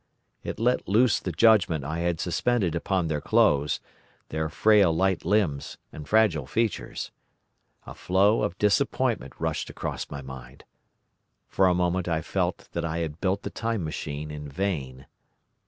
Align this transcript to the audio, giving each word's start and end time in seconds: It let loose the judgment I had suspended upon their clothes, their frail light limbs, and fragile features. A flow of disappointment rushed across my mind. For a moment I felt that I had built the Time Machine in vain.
It 0.43 0.59
let 0.59 0.87
loose 0.89 1.19
the 1.19 1.31
judgment 1.31 1.85
I 1.85 1.99
had 1.99 2.19
suspended 2.19 2.73
upon 2.73 3.05
their 3.05 3.21
clothes, 3.21 3.79
their 4.29 4.49
frail 4.49 4.91
light 4.91 5.25
limbs, 5.25 5.77
and 5.93 6.09
fragile 6.09 6.47
features. 6.47 7.11
A 7.85 7.93
flow 7.93 8.41
of 8.41 8.57
disappointment 8.57 9.33
rushed 9.39 9.69
across 9.69 10.09
my 10.09 10.23
mind. 10.23 10.63
For 11.47 11.67
a 11.67 11.75
moment 11.75 12.07
I 12.07 12.23
felt 12.23 12.67
that 12.71 12.83
I 12.83 12.97
had 12.97 13.21
built 13.21 13.43
the 13.43 13.51
Time 13.51 13.83
Machine 13.83 14.31
in 14.31 14.49
vain. 14.49 15.05